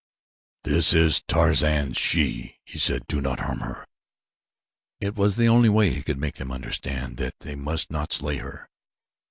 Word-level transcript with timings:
"This 0.63 0.95
is 0.95 1.21
Tarzan's 1.27 1.95
she," 1.95 2.57
he 2.65 2.79
said. 2.79 3.05
"Do 3.05 3.21
not 3.21 3.39
harm 3.39 3.59
her." 3.59 3.85
It 4.99 5.13
was 5.13 5.35
the 5.35 5.47
only 5.47 5.69
way 5.69 5.91
he 5.91 6.01
could 6.01 6.17
make 6.17 6.37
them 6.37 6.51
understand 6.51 7.17
that 7.17 7.35
they 7.41 7.53
must 7.53 7.91
not 7.91 8.11
slay 8.11 8.37
her. 8.37 8.67